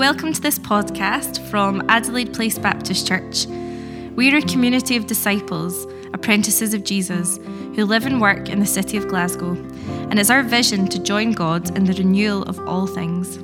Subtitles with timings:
[0.00, 3.44] welcome to this podcast from Adelaide Place Baptist Church.
[4.16, 7.36] We're a community of disciples, apprentices of Jesus,
[7.76, 11.32] who live and work in the city of Glasgow, and it's our vision to join
[11.32, 13.36] God in the renewal of all things.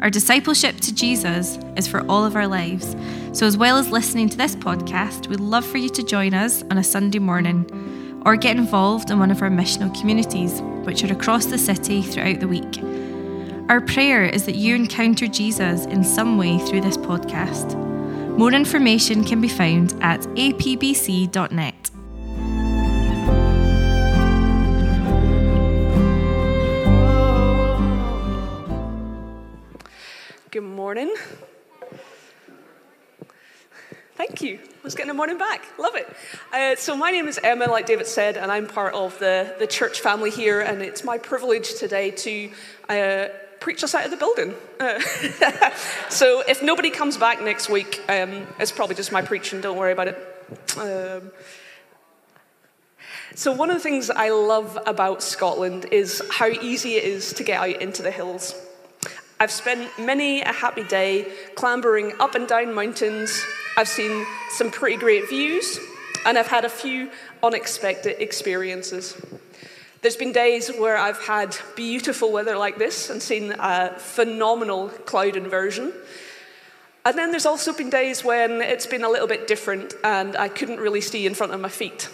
[0.00, 2.94] Our discipleship to Jesus is for all of our lives,
[3.32, 6.62] so as well as listening to this podcast, we'd love for you to join us
[6.70, 11.12] on a Sunday morning or get involved in one of our missional communities, which are
[11.12, 12.78] across the city throughout the week.
[13.70, 17.74] Our prayer is that you encounter Jesus in some way through this podcast.
[18.36, 21.90] More information can be found at apbc.net.
[30.50, 31.14] Good morning.
[34.16, 34.58] Thank you.
[34.82, 35.64] Let's get a morning back.
[35.78, 36.14] Love it.
[36.52, 39.66] Uh, so, my name is Emma, like David said, and I'm part of the, the
[39.66, 42.50] church family here, and it's my privilege today to
[42.90, 43.28] uh,
[43.64, 44.54] preach us out of the building.
[44.78, 45.00] Uh,
[46.10, 49.62] so if nobody comes back next week, um, it's probably just my preaching.
[49.62, 50.18] Don't worry about it.
[50.76, 51.32] Um,
[53.34, 57.42] so one of the things I love about Scotland is how easy it is to
[57.42, 58.54] get out into the hills.
[59.40, 63.42] I've spent many a happy day clambering up and down mountains.
[63.78, 65.78] I've seen some pretty great views,
[66.26, 67.10] and I've had a few
[67.42, 69.16] unexpected experiences.
[70.04, 75.34] There's been days where I've had beautiful weather like this and seen a phenomenal cloud
[75.34, 75.94] inversion.
[77.06, 80.48] And then there's also been days when it's been a little bit different and I
[80.48, 82.10] couldn't really see in front of my feet.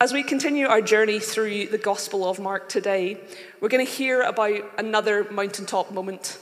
[0.00, 3.20] As we continue our journey through the Gospel of Mark today,
[3.60, 6.36] we're going to hear about another mountaintop moment.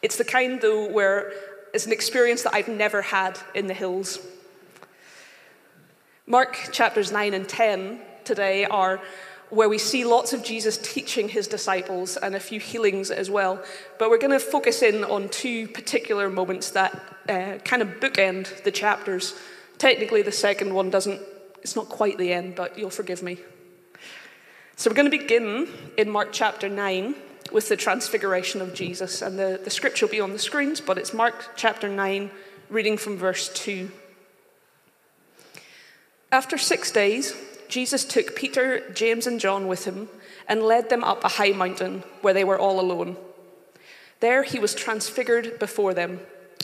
[0.00, 1.32] It's the kind, though, where
[1.74, 4.20] it's an experience that I've never had in the hills.
[6.24, 9.00] Mark chapters 9 and 10 today are
[9.50, 13.62] where we see lots of Jesus teaching his disciples and a few healings as well.
[13.98, 16.92] But we're going to focus in on two particular moments that
[17.28, 19.34] uh, kind of bookend the chapters.
[19.78, 21.20] Technically, the second one doesn't,
[21.62, 23.38] it's not quite the end, but you'll forgive me.
[24.76, 27.14] So we're going to begin in Mark chapter 9
[27.52, 29.22] with the transfiguration of Jesus.
[29.22, 32.30] And the, the scripture will be on the screens, but it's Mark chapter 9,
[32.70, 33.90] reading from verse 2.
[36.32, 37.36] After six days,
[37.74, 40.08] Jesus took Peter, James, and John with him
[40.46, 43.16] and led them up a high mountain where they were all alone.
[44.20, 46.20] There he was transfigured before them.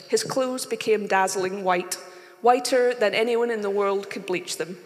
[0.07, 1.95] His clothes became dazzling white,
[2.39, 4.77] whiter than anyone in the world could bleach them.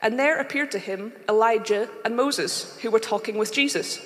[0.00, 3.98] And there appeared to him Elijah and Moses, who were talking with Jesus.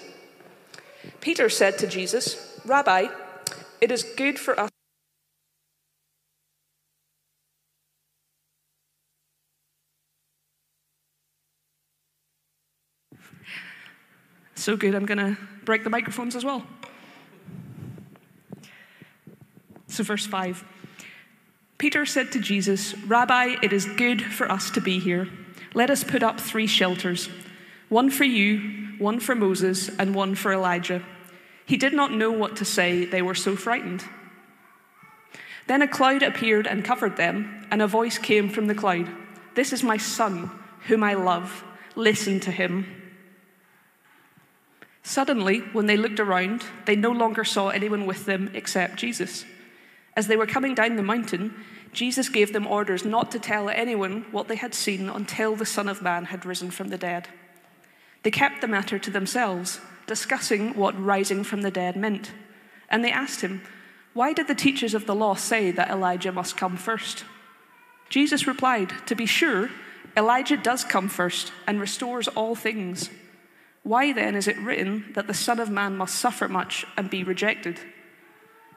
[1.20, 3.08] Peter said to Jesus, Rabbi,
[3.82, 4.70] it is good for us.
[14.68, 16.62] So good, I'm going to break the microphones as well.
[19.86, 20.62] So, verse 5
[21.78, 25.26] Peter said to Jesus, Rabbi, it is good for us to be here.
[25.72, 27.30] Let us put up three shelters
[27.88, 31.02] one for you, one for Moses, and one for Elijah.
[31.64, 34.04] He did not know what to say, they were so frightened.
[35.66, 39.08] Then a cloud appeared and covered them, and a voice came from the cloud
[39.54, 40.50] This is my son,
[40.88, 41.64] whom I love.
[41.96, 42.97] Listen to him.
[45.08, 49.46] Suddenly, when they looked around, they no longer saw anyone with them except Jesus.
[50.14, 51.54] As they were coming down the mountain,
[51.94, 55.88] Jesus gave them orders not to tell anyone what they had seen until the Son
[55.88, 57.26] of Man had risen from the dead.
[58.22, 62.32] They kept the matter to themselves, discussing what rising from the dead meant.
[62.90, 63.62] And they asked him,
[64.12, 67.24] Why did the teachers of the law say that Elijah must come first?
[68.10, 69.70] Jesus replied, To be sure,
[70.18, 73.08] Elijah does come first and restores all things.
[73.88, 77.24] Why then is it written that the Son of Man must suffer much and be
[77.24, 77.80] rejected?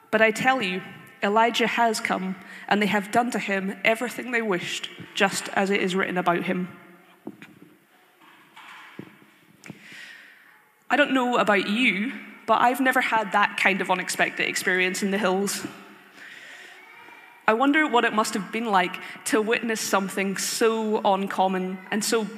[0.09, 0.81] But I tell you,
[1.21, 2.37] Elijah has come,
[2.69, 6.43] and they have done to him everything they wished, just as it is written about
[6.43, 6.69] him.
[10.89, 12.13] I don't know about you,
[12.47, 15.67] but I've never had that kind of unexpected experience in the hills.
[17.45, 18.95] I wonder what it must have been like
[19.25, 22.29] to witness something so uncommon and so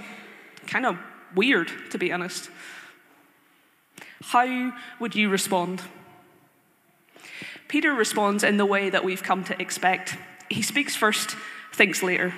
[0.65, 0.98] kind of
[1.35, 2.50] weird, to be honest.
[4.21, 5.81] How would you respond?
[7.68, 10.15] Peter responds in the way that we've come to expect.
[10.50, 11.35] He speaks first,
[11.74, 12.33] thinks later.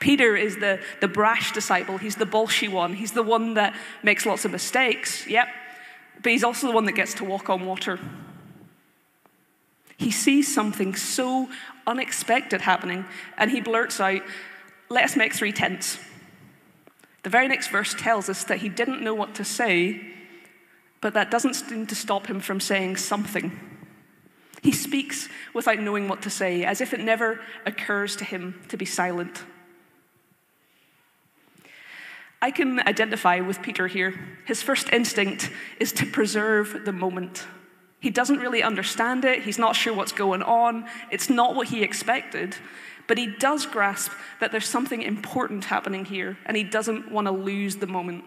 [0.00, 1.98] Peter is the, the brash disciple.
[1.98, 2.94] He's the bolshy one.
[2.94, 5.48] He's the one that makes lots of mistakes, yep.
[6.22, 7.98] But he's also the one that gets to walk on water.
[9.96, 11.48] He sees something so
[11.86, 13.04] unexpected happening,
[13.36, 14.22] and he blurts out,
[14.88, 15.98] Let us make three tents.
[17.28, 20.00] The very next verse tells us that he didn't know what to say,
[21.02, 23.52] But that doesn't seem to stop him from saying something.
[24.62, 28.78] He speaks without knowing what to say, as if it never occurs to him to
[28.78, 29.44] be silent.
[32.40, 34.18] I can identify with Peter here.
[34.46, 37.46] His first instinct is to preserve the moment.
[38.00, 41.82] He doesn't really understand it, he's not sure what's going on, it's not what he
[41.82, 42.56] expected,
[43.08, 47.32] but he does grasp that there's something important happening here, and he doesn't want to
[47.32, 48.22] lose the moment.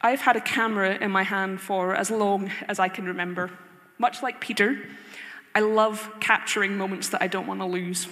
[0.00, 3.50] I've had a camera in my hand for as long as I can remember.
[3.98, 4.78] Much like Peter,
[5.54, 8.08] I love capturing moments that I don't want to lose.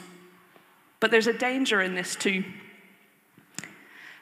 [1.01, 2.45] But there's a danger in this too.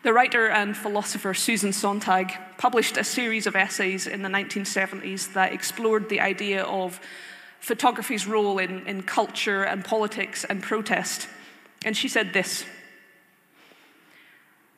[0.03, 5.53] The writer and philosopher Susan Sontag published a series of essays in the 1970s that
[5.53, 7.01] explored the idea of
[7.63, 11.29] photography's role in, in culture and politics and protest.
[11.85, 12.67] And she said this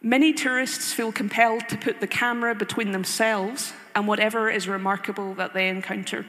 [0.03, 5.55] Many tourists feel compelled to put the camera between themselves and whatever is remarkable that
[5.55, 6.27] they encounter.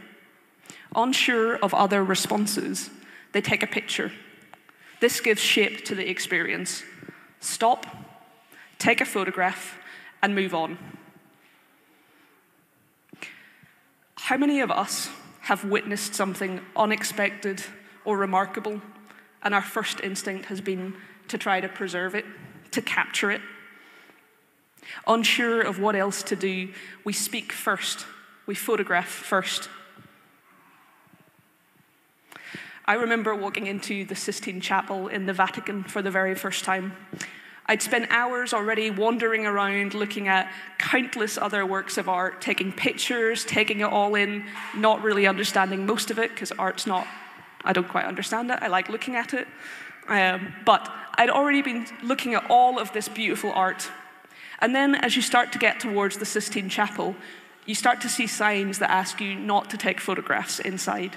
[0.95, 2.89] Unsure of other responses,
[3.33, 4.13] they take a picture.
[5.01, 6.83] This gives shape to the experience.
[7.41, 7.85] Stop,
[8.79, 9.77] take a photograph,
[10.23, 10.77] and move on.
[14.15, 15.09] How many of us
[15.45, 17.63] have witnessed something unexpected
[18.03, 18.81] or remarkable,
[19.43, 20.95] and our first instinct has been
[21.27, 22.25] to try to preserve it,
[22.71, 23.41] to capture it?
[25.05, 26.69] Unsure of what else to do,
[27.03, 28.07] we speak first,
[28.47, 29.69] we photograph first.
[32.85, 36.93] I remember walking into the Sistine Chapel in the Vatican for the very first time.
[37.67, 43.43] I'd spent hours already wandering around looking at countless other works of art, taking pictures,
[43.43, 44.45] taking it all in,
[44.75, 47.07] not really understanding most of it because art's not,
[47.63, 48.59] I don't quite understand it.
[48.61, 49.47] I like looking at it.
[50.07, 53.89] Um, but I'd already been looking at all of this beautiful art
[54.59, 57.15] and then as you start to get towards the Sistine Chapel,
[57.65, 61.15] you start to see signs that ask you not to take photographs inside.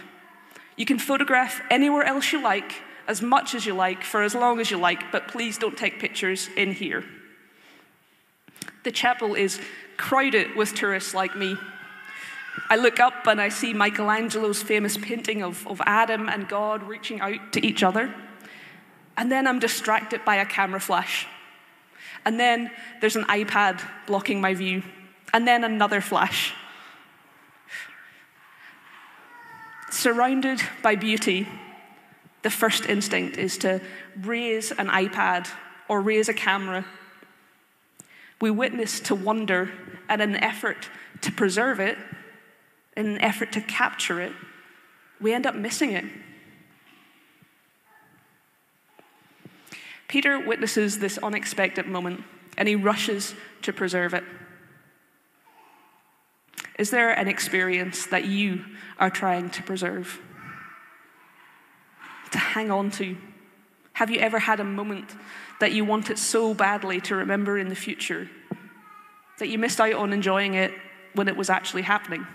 [0.77, 4.61] You can photograph anywhere else you like, as much as you like, for as long
[4.61, 7.03] as you like, but please don't take pictures in here.
[8.85, 9.59] The chapel is
[9.97, 11.57] crowded with tourists like me.
[12.69, 17.21] I look up and I see Michelangelo's famous painting of, of Adam and God reaching
[17.21, 18.15] out to each other.
[19.17, 21.27] And then I'm distracted by a camera flash.
[22.27, 22.71] And then
[23.01, 24.83] there's an iPad blocking my view.
[25.33, 26.53] And then another flash.
[29.91, 31.49] Surrounded by beauty,
[32.43, 33.81] the first instinct is to
[34.23, 35.49] raise an iPad
[35.89, 36.85] or raise a camera.
[38.41, 39.71] We witness to wonder
[40.09, 40.89] and an effort
[41.23, 41.99] to preserve it,
[42.97, 44.33] in an effort to capture it,
[45.21, 46.05] we end up missing it.
[50.09, 52.25] Peter witnesses this unexpected moment
[52.57, 54.25] and he rushes to preserve it.
[56.79, 58.65] Is there an experience that you
[58.99, 60.21] are trying to preserve?
[62.33, 63.17] To hang on to?
[63.95, 65.11] Have you ever had a moment
[65.61, 68.29] that you want it so badly to remember in the future
[69.39, 70.73] that you missed out on enjoying it
[71.15, 72.27] when it was actually happening?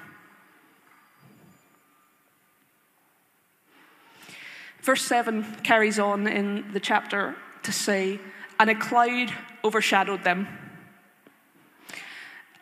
[4.81, 8.19] Verse 7 carries on in the chapter to say,
[8.59, 10.47] and a cloud overshadowed them.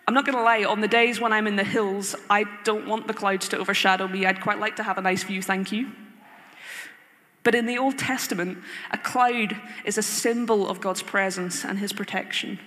[0.08, 2.86] I'm not going to lie, on the days when I'm in the hills, I don't
[2.88, 4.26] want the clouds to overshadow me.
[4.26, 5.92] I'd quite like to have a nice view, thank you.
[7.44, 8.60] But in the Old Testament,
[8.92, 12.60] a cloud is a symbol of God's presence and his protection.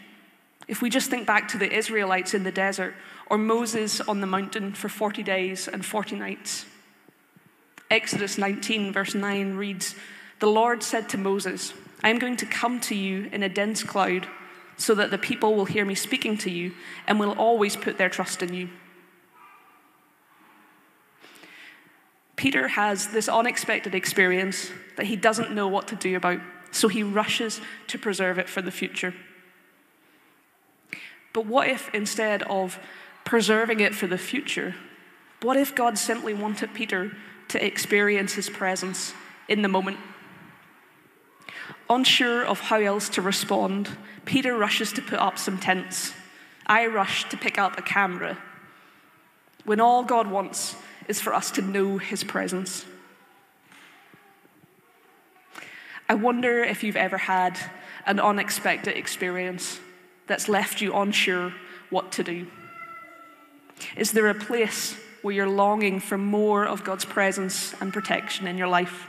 [0.66, 2.94] If we just think back to the Israelites in the desert
[3.26, 6.66] or Moses on the mountain for 40 days and 40 nights.
[7.90, 9.94] Exodus 19, verse 9 reads
[10.40, 13.82] The Lord said to Moses, I am going to come to you in a dense
[13.82, 14.26] cloud
[14.76, 16.72] so that the people will hear me speaking to you
[17.06, 18.68] and will always put their trust in you.
[22.36, 27.02] Peter has this unexpected experience that he doesn't know what to do about, so he
[27.02, 29.14] rushes to preserve it for the future.
[31.32, 32.78] But what if instead of
[33.24, 34.74] preserving it for the future,
[35.42, 37.12] what if God simply wanted Peter
[37.48, 39.12] to experience his presence
[39.48, 39.98] in the moment?
[41.90, 43.90] Unsure of how else to respond,
[44.24, 46.14] Peter rushes to put up some tents.
[46.66, 48.38] I rush to pick up a camera.
[49.64, 50.76] When all God wants
[51.08, 52.84] is for us to know his presence.
[56.08, 57.58] I wonder if you've ever had
[58.06, 59.80] an unexpected experience
[60.26, 61.52] that's left you unsure
[61.90, 62.46] what to do.
[63.96, 68.58] Is there a place where you're longing for more of God's presence and protection in
[68.58, 69.08] your life?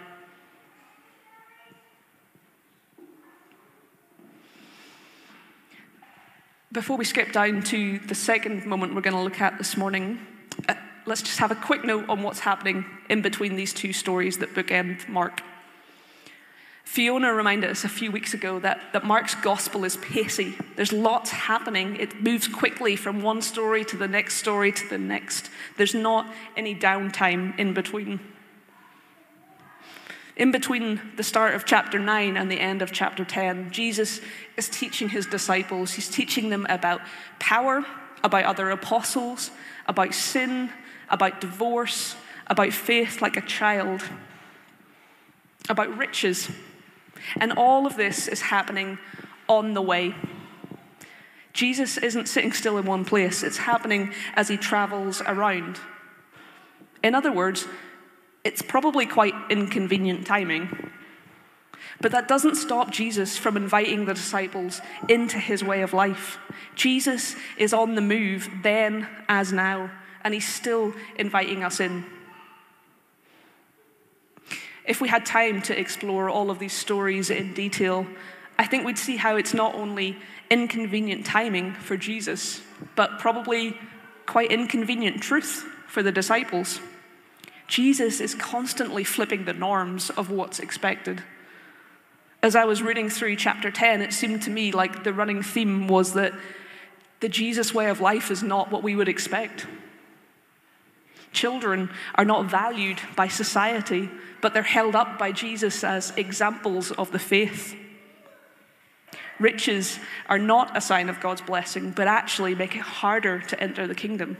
[6.75, 10.19] before we skip down to the second moment we're going to look at this morning,
[11.05, 14.53] let's just have a quick note on what's happening in between these two stories that
[14.53, 15.41] bookend Mark.
[16.83, 20.55] Fiona reminded us a few weeks ago that, that Mark's gospel is pacey.
[20.75, 21.97] There's lots happening.
[21.97, 25.49] It moves quickly from one story to the next story to the next.
[25.77, 28.19] There's not any downtime in between.
[30.37, 34.21] In between the start of chapter 9 and the end of chapter 10, Jesus
[34.55, 35.93] is teaching his disciples.
[35.93, 37.01] He's teaching them about
[37.39, 37.85] power,
[38.23, 39.49] about other apostles,
[39.87, 40.69] about sin,
[41.09, 42.15] about divorce,
[42.47, 44.01] about faith like a child,
[45.69, 46.49] about riches.
[47.39, 48.97] And all of this is happening
[49.47, 50.15] on the way.
[51.53, 55.79] Jesus isn't sitting still in one place, it's happening as he travels around.
[57.01, 57.65] In other words,
[58.43, 60.91] it's probably quite inconvenient timing.
[62.01, 66.37] But that doesn't stop Jesus from inviting the disciples into his way of life.
[66.75, 69.89] Jesus is on the move then as now,
[70.25, 72.03] and he's still inviting us in.
[74.83, 78.05] If we had time to explore all of these stories in detail,
[78.57, 80.17] I think we'd see how it's not only
[80.49, 82.61] inconvenient timing for Jesus,
[82.95, 83.77] but probably
[84.25, 86.79] quite inconvenient truth for the disciples.
[87.67, 91.23] Jesus is constantly flipping the norms of what's expected.
[92.41, 95.87] As I was reading through chapter 10, it seemed to me like the running theme
[95.87, 96.33] was that
[97.19, 99.67] the Jesus way of life is not what we would expect.
[101.35, 104.09] Children are not valued by society,
[104.41, 107.75] but they're held up by Jesus as examples of the faith.
[109.37, 109.99] Riches
[110.29, 113.93] are not a sign of God's blessing, but actually make it harder to enter the
[113.93, 114.37] kingdom.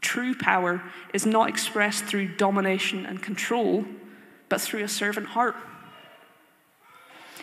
[0.00, 0.82] True power
[1.12, 3.84] is not expressed through domination and control,
[4.48, 5.54] but through a servant heart.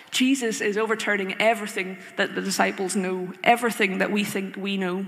[0.09, 5.05] Jesus is overturning everything that the disciples know, everything that we think we know.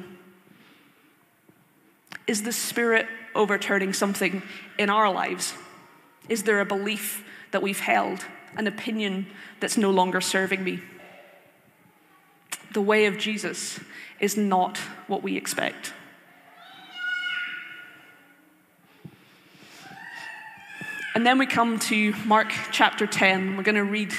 [2.32, 4.42] Is the Spirit overturning something
[4.80, 5.54] in our lives?
[6.30, 8.24] Is there a belief that we've held,
[8.56, 9.28] an opinion
[9.60, 10.80] that's no longer serving me?
[12.72, 13.82] The way of Jesus
[14.22, 15.92] is not what we expect.
[21.14, 23.58] And then we come to Mark chapter 10.
[23.58, 24.14] We're going to read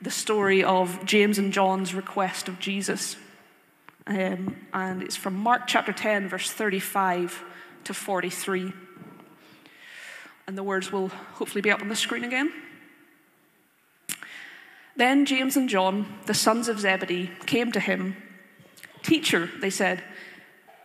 [0.00, 3.14] the story of James and John's request of Jesus.
[4.06, 7.42] Um, and it's from Mark chapter 10, verse 35
[7.84, 8.72] to 43.
[10.46, 12.52] And the words will hopefully be up on the screen again.
[14.96, 18.16] Then James and John, the sons of Zebedee, came to him.
[19.02, 20.02] Teacher, they said,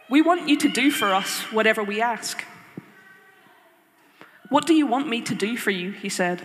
[0.10, 2.44] we want you to do for us whatever we ask.
[4.50, 5.92] What do you want me to do for you?
[5.92, 6.42] He said.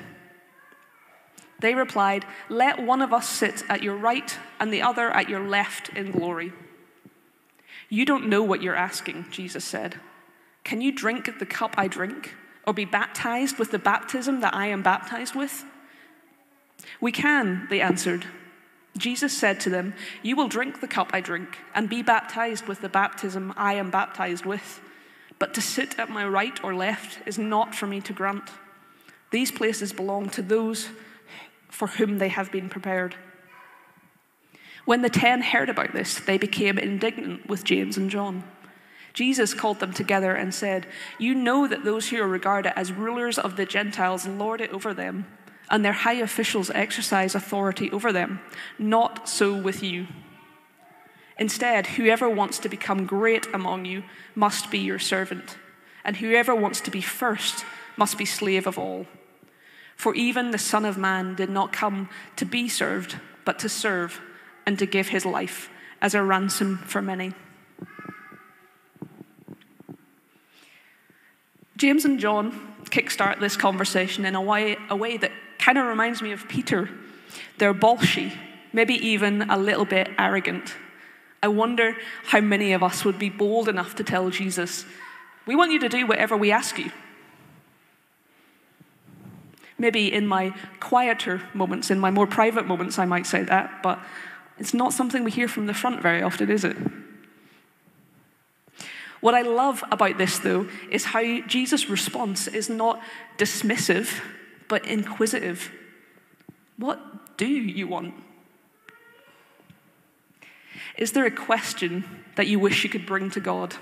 [1.62, 5.40] They replied, Let one of us sit at your right and the other at your
[5.40, 6.52] left in glory.
[7.88, 10.00] You don't know what you're asking, Jesus said.
[10.64, 12.34] Can you drink the cup I drink,
[12.66, 15.64] or be baptized with the baptism that I am baptized with?
[17.00, 18.26] We can, they answered.
[18.96, 22.80] Jesus said to them, You will drink the cup I drink, and be baptized with
[22.80, 24.80] the baptism I am baptized with.
[25.38, 28.50] But to sit at my right or left is not for me to grant.
[29.30, 30.88] These places belong to those
[31.72, 33.16] for whom they have been prepared.
[34.84, 38.44] When the ten heard about this, they became indignant with James and John.
[39.14, 40.86] Jesus called them together and said,
[41.18, 44.92] You know that those who are regarded as rulers of the Gentiles lord it over
[44.92, 45.26] them,
[45.70, 48.40] and their high officials exercise authority over them.
[48.78, 50.08] Not so with you.
[51.38, 54.02] Instead, whoever wants to become great among you
[54.34, 55.56] must be your servant,
[56.04, 57.64] and whoever wants to be first
[57.96, 59.06] must be slave of all.
[60.02, 64.20] For even the Son of Man did not come to be served, but to serve
[64.66, 67.34] and to give his life as a ransom for many.
[71.76, 75.30] James and John kickstart this conversation in a way, a way that
[75.60, 76.90] kind of reminds me of Peter.
[77.58, 78.36] They're bolshy,
[78.72, 80.74] maybe even a little bit arrogant.
[81.44, 84.84] I wonder how many of us would be bold enough to tell Jesus,
[85.46, 86.90] We want you to do whatever we ask you.
[89.78, 93.98] Maybe in my quieter moments, in my more private moments, I might say that, but
[94.58, 96.76] it's not something we hear from the front very often, is it?
[99.20, 103.00] What I love about this, though, is how Jesus' response is not
[103.38, 104.20] dismissive,
[104.68, 105.70] but inquisitive.
[106.76, 108.14] What do you want?
[110.98, 113.76] Is there a question that you wish you could bring to God,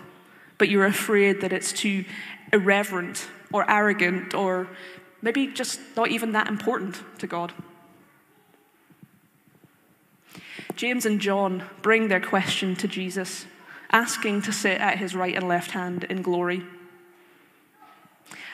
[0.58, 2.04] but you're afraid that it's too
[2.52, 4.68] irreverent or arrogant or
[5.22, 7.52] maybe just not even that important to God?
[10.76, 13.44] James and John bring their question to Jesus,
[13.90, 16.62] asking to sit at his right and left hand in glory.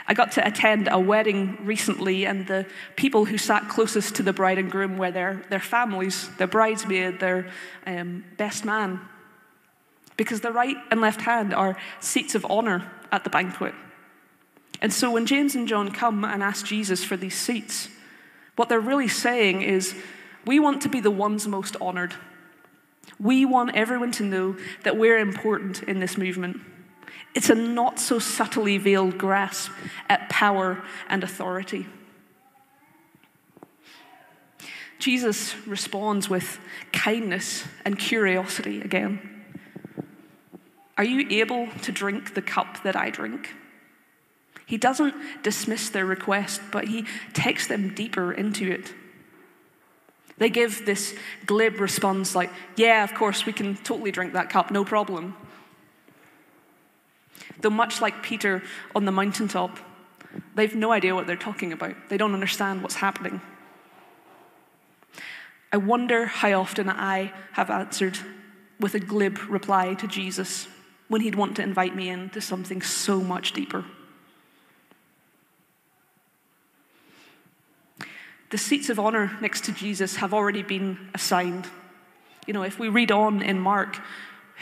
[0.09, 4.33] I got to attend a wedding recently, and the people who sat closest to the
[4.33, 7.51] bride and groom were their, their families, their bridesmaid, their
[7.87, 9.01] um, best man.
[10.17, 13.75] Because the right and left hand are seats of honor at the banquet.
[14.81, 17.89] And so when James and John come and ask Jesus for these seats,
[18.57, 19.95] what they're really saying is,
[20.47, 22.15] we want to be the ones most honored.
[23.19, 26.61] We want everyone to know that we're important in this movement.
[27.35, 29.71] It's a not so subtly veiled grasp
[30.09, 31.87] at power and authority.
[34.99, 36.59] Jesus responds with
[36.93, 39.45] kindness and curiosity again.
[40.97, 43.55] Are you able to drink the cup that I drink?
[44.67, 48.93] He doesn't dismiss their request, but he takes them deeper into it.
[50.39, 51.15] They give this
[51.47, 55.37] glib response like, Yeah, of course, we can totally drink that cup, no problem.
[57.61, 58.63] Though, much like Peter
[58.95, 59.79] on the mountaintop,
[60.55, 61.95] they've no idea what they're talking about.
[62.09, 63.41] They don't understand what's happening.
[65.73, 68.19] I wonder how often I have answered
[68.79, 70.69] with a glib reply to Jesus
[71.09, 73.85] when he'd want to invite me into something so much deeper.
[78.51, 81.67] The seats of honor next to Jesus have already been assigned.
[82.47, 83.99] You know, if we read on in Mark,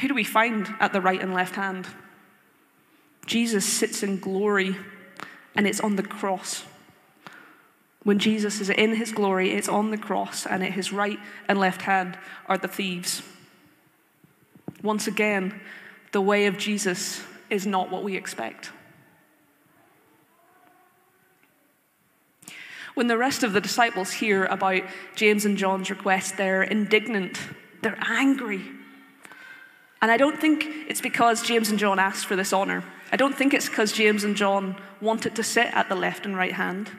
[0.00, 1.86] who do we find at the right and left hand?
[3.26, 4.76] Jesus sits in glory,
[5.54, 6.64] and it's on the cross.
[8.02, 11.58] When Jesus is in his glory, it's on the cross, and at his right and
[11.58, 13.22] left hand are the thieves.
[14.82, 15.60] Once again,
[16.12, 18.70] the way of Jesus is not what we expect.
[22.94, 24.82] When the rest of the disciples hear about
[25.16, 27.38] James and John's request, they're indignant,
[27.82, 28.62] they're angry.
[30.00, 32.84] And I don't think it's because James and John asked for this honor.
[33.10, 36.36] I don't think it's because James and John wanted to sit at the left and
[36.36, 36.90] right hand.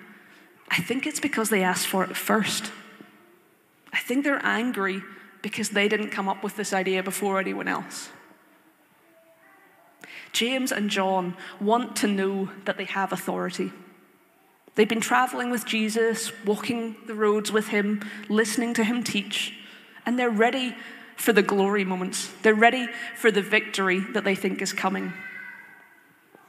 [0.70, 2.72] I think it's because they asked for it first.
[3.94, 5.02] I think they're angry
[5.42, 8.10] because they didn't come up with this idea before anyone else.
[10.34, 13.72] James and John want to know that they have authority.
[14.76, 19.54] They've been traveling with Jesus, walking the roads with him, listening to him teach,
[20.06, 20.76] and they're ready
[21.16, 22.30] for the glory moments.
[22.42, 25.14] They're ready for the victory that they think is coming.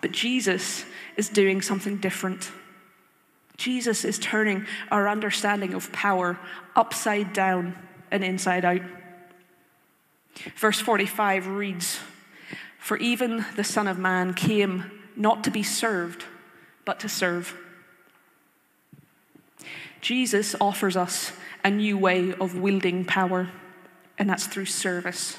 [0.01, 0.85] But Jesus
[1.17, 2.51] is doing something different.
[3.57, 6.39] Jesus is turning our understanding of power
[6.75, 7.77] upside down
[8.11, 8.83] and inside out.
[10.57, 12.01] Verse 45 reads
[12.79, 16.25] For even the Son of Man came not to be served,
[16.85, 17.57] but to serve.
[20.07, 21.33] Jesus offers us
[21.65, 23.49] a new way of wielding power
[24.17, 25.37] and that's through service.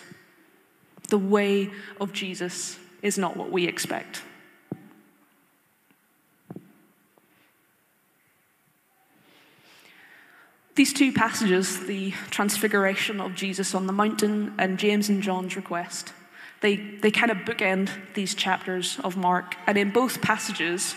[1.08, 4.24] The way of Jesus is not what we expect.
[10.76, 16.12] These two passages, the transfiguration of Jesus on the mountain and James and John's request,
[16.60, 19.56] they, they kind of bookend these chapters of Mark.
[19.66, 20.94] And in both passages,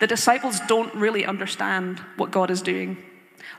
[0.00, 2.96] the disciples don't really understand what God is doing.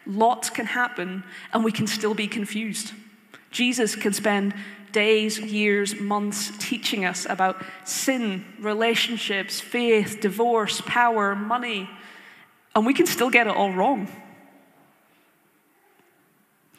[0.06, 1.24] Lots can happen,
[1.54, 2.94] and we can still be confused.
[3.52, 4.54] Jesus can spend
[4.92, 11.90] days, years, months teaching us about sin, relationships, faith, divorce, power, money,
[12.76, 14.08] and we can still get it all wrong.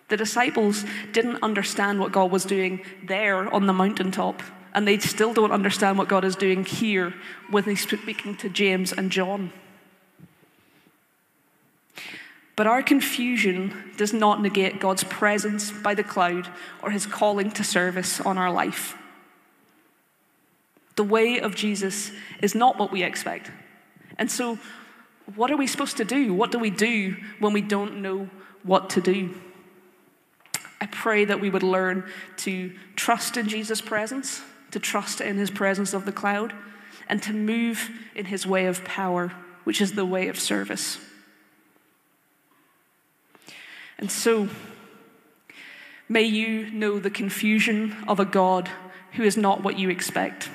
[0.08, 4.42] The disciples didn't understand what God was doing there on the mountaintop,
[4.74, 7.14] and they still don't understand what God is doing here
[7.50, 9.52] when He's speaking to James and John.
[12.54, 16.48] But our confusion does not negate God's presence by the cloud
[16.82, 18.96] or his calling to service on our life.
[20.96, 23.50] The way of Jesus is not what we expect.
[24.18, 24.58] And so,
[25.34, 26.34] what are we supposed to do?
[26.34, 28.28] What do we do when we don't know
[28.62, 29.34] what to do?
[30.80, 32.04] I pray that we would learn
[32.38, 36.52] to trust in Jesus' presence, to trust in his presence of the cloud,
[37.08, 39.32] and to move in his way of power,
[39.64, 40.98] which is the way of service.
[43.98, 44.48] And so,
[46.08, 48.68] may you know the confusion of a God
[49.12, 50.50] who is not what you expect.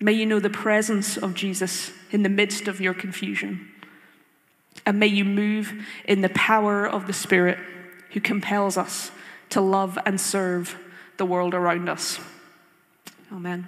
[0.00, 3.70] May you know the presence of Jesus in the midst of your confusion.
[4.84, 7.58] And may you move in the power of the Spirit
[8.10, 9.12] who compels us
[9.50, 10.76] to love and serve
[11.18, 12.18] the world around us.
[13.32, 13.66] Amen.